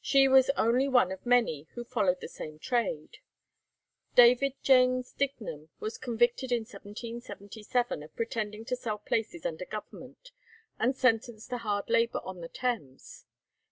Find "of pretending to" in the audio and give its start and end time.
8.04-8.76